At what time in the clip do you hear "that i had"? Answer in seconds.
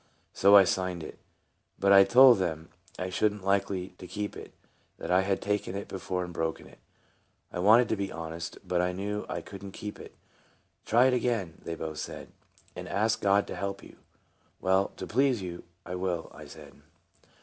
4.97-5.43